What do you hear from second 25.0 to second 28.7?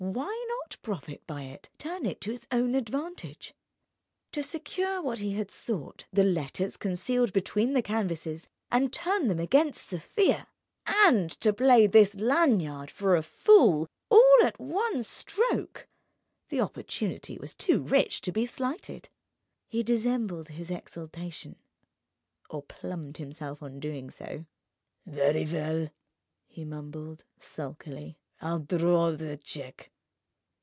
"Very well," he mumbled, sulkily. "I'll